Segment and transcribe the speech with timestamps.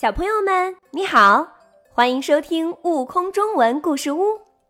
[0.00, 1.46] 小朋友们，你好，
[1.92, 4.22] 欢迎收听《悟空中文故事屋》，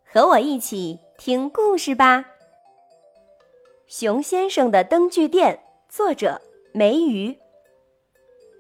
[0.05, 2.25] 和我一起听故事吧。
[3.87, 6.41] 熊先生的灯具店，作者
[6.73, 7.39] 梅鱼。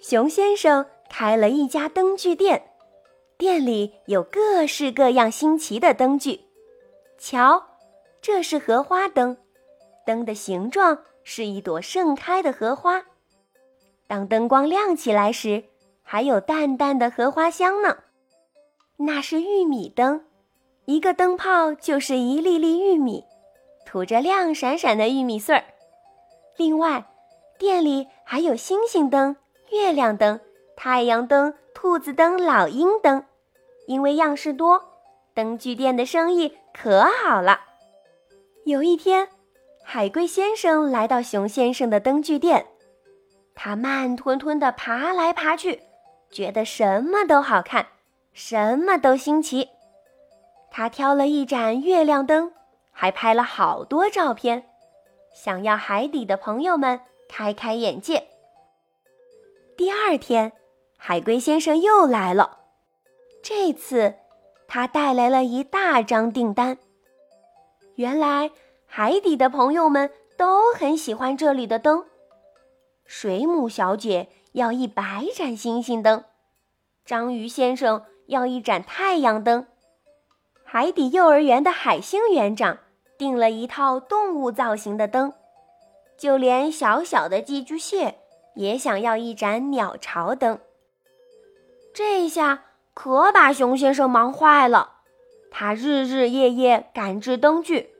[0.00, 2.62] 熊先生开了一家灯具店，
[3.36, 6.40] 店里有各式各样新奇的灯具。
[7.18, 7.60] 瞧，
[8.22, 9.36] 这是荷花灯，
[10.06, 13.02] 灯的形状是一朵盛开的荷花。
[14.06, 15.64] 当灯光亮起来时，
[16.12, 17.96] 还有淡淡的荷花香呢。
[18.96, 20.24] 那是玉米灯，
[20.86, 23.22] 一个灯泡就是一粒粒玉米，
[23.86, 25.62] 吐着亮闪闪的玉米穗儿。
[26.56, 27.06] 另外，
[27.60, 29.36] 店里还有星星灯、
[29.70, 30.40] 月亮灯、
[30.76, 33.24] 太阳灯、兔子灯、老鹰灯。
[33.86, 34.82] 因为样式多，
[35.32, 37.60] 灯具店的生意可好了。
[38.64, 39.28] 有一天，
[39.84, 42.66] 海龟先生来到熊先生的灯具店。
[43.54, 45.80] 他慢吞吞地爬来爬去，
[46.30, 47.88] 觉得什么都好看，
[48.32, 49.68] 什么都新奇。
[50.70, 52.52] 他挑了一盏月亮灯，
[52.92, 54.64] 还拍了好多照片，
[55.34, 58.28] 想要海底的朋友们开开眼界。
[59.76, 60.52] 第二天，
[60.96, 62.58] 海龟先生又来了，
[63.42, 64.14] 这次
[64.68, 66.78] 他带来了一大张订单。
[67.96, 68.52] 原来，
[68.86, 72.04] 海底的朋友们都很喜欢这里的灯。
[73.04, 76.24] 水母小姐要一百盏星星灯，
[77.04, 79.64] 章鱼先生要一盏太阳灯，
[80.64, 82.78] 海底幼儿园的海星园长
[83.16, 85.32] 订了一套动物造型的灯，
[86.18, 88.18] 就连小小的寄居蟹
[88.56, 90.58] 也想要一盏鸟巢灯。
[91.94, 94.94] 这下可把熊先生忙坏了，
[95.52, 97.90] 他日日夜夜赶制灯具，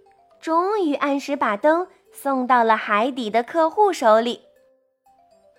[0.40, 4.42] 终于按时把灯送到了海底的客户手里。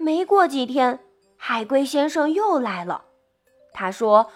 [0.01, 0.99] 没过几天，
[1.37, 3.05] 海龟先生又来了。
[3.71, 4.31] 他说：“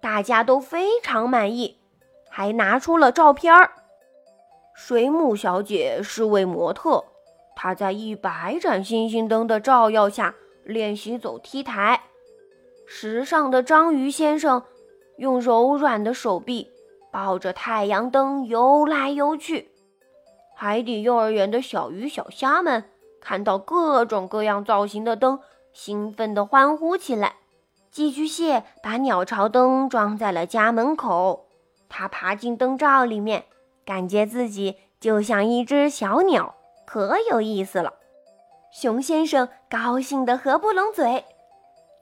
[0.00, 1.76] 大家都非常满意，
[2.30, 3.72] 还拿出了照片儿。
[4.74, 7.04] 水母小姐是位模特，
[7.56, 12.00] 她在一百盏星星灯的照耀下练习走 T 台。
[12.86, 14.62] 时尚的章鱼先生
[15.16, 16.70] 用柔软的手臂
[17.12, 19.72] 抱着太阳灯游来游去。
[20.56, 22.84] 海底幼儿园的小鱼小虾们。”
[23.28, 25.40] 看到各种各样造型的灯，
[25.74, 27.34] 兴奋地欢呼起来。
[27.90, 31.46] 寄居蟹把鸟巢灯装在了家门口，
[31.90, 33.44] 它爬进灯罩里面，
[33.84, 36.54] 感觉自己就像一只小鸟，
[36.86, 37.92] 可有意思了。
[38.72, 41.26] 熊先生高兴得合不拢嘴，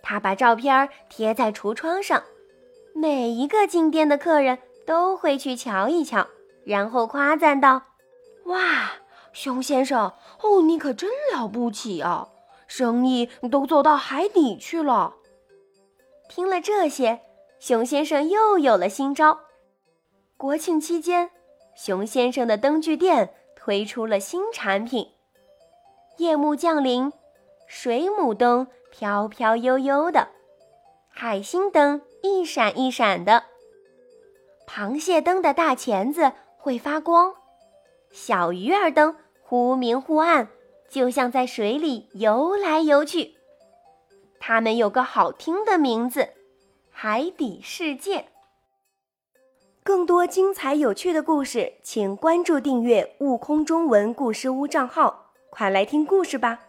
[0.04, 2.22] 他把照片贴在橱窗上，
[2.94, 6.28] 每一个进店的客人都会去瞧一瞧，
[6.65, 7.82] 然后夸赞道
[8.47, 8.92] ：“哇！”
[9.36, 12.30] 熊先生，哦，你可真了不起啊！
[12.66, 15.16] 生意都做到海底去了。
[16.26, 17.20] 听了这些，
[17.60, 19.41] 熊先生又有了新招。
[20.38, 21.30] 国庆期间，
[21.74, 25.12] 熊先生的灯具店推出了新产品：
[26.16, 27.12] 夜幕降临，
[27.66, 30.28] 水母灯飘飘悠悠的，
[31.10, 33.44] 海星灯一闪一闪的，
[34.66, 37.34] 螃蟹灯的大钳子会发光，
[38.10, 39.14] 小鱼儿灯。
[39.49, 40.49] 忽明忽暗，
[40.89, 43.34] 就像在水里游来游去。
[44.41, 46.31] 它们有个好听的名字——
[46.91, 48.27] 海底世界。
[49.84, 56.66] 更多精彩有趣的故事，请关注订阅“悟空中文故事屋”账号，快来听故事吧！